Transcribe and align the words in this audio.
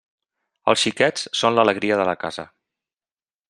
Els 0.71 0.81
xiquets 0.85 1.27
són 1.41 1.57
l'alegria 1.59 2.01
de 2.03 2.09
la 2.13 2.17
casa. 2.27 2.49